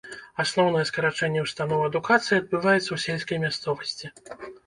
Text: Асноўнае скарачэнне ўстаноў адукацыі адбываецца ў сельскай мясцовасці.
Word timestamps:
Асноўнае 0.43 0.79
скарачэнне 0.89 1.43
ўстаноў 1.43 1.83
адукацыі 1.89 2.39
адбываецца 2.41 2.87
ў 2.93 2.97
сельскай 3.05 3.37
мясцовасці. 3.47 4.05